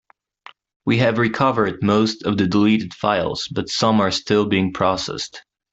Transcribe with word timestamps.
We 0.83 0.97
have 0.97 1.19
recovered 1.19 1.83
most 1.83 2.23
of 2.23 2.35
the 2.39 2.47
deleted 2.47 2.91
files, 2.91 3.47
but 3.53 3.69
some 3.69 4.01
are 4.01 4.09
still 4.09 4.47
being 4.47 4.73
processed. 4.73 5.43